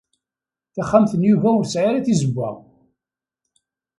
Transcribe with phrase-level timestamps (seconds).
[0.75, 2.49] Taxxamt n Yuba ur tesɛi ara tizewwa.